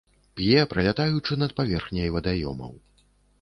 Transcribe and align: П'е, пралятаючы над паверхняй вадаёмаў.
П'е, 0.39 0.55
пралятаючы 0.71 1.37
над 1.43 1.53
паверхняй 1.61 2.09
вадаёмаў. 2.17 2.73